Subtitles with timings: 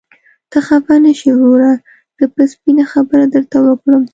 [0.51, 1.71] ته خفه نشې وروره،
[2.17, 4.03] زه به سپينه خبره درته وکړم.